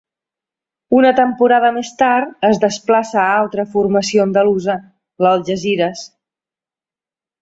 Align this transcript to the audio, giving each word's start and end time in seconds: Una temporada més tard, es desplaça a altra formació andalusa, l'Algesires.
Una 0.99 1.11
temporada 1.19 1.69
més 1.75 1.91
tard, 1.99 2.31
es 2.49 2.61
desplaça 2.63 3.19
a 3.25 3.37
altra 3.43 3.67
formació 3.75 4.25
andalusa, 4.25 4.79
l'Algesires. 5.27 6.03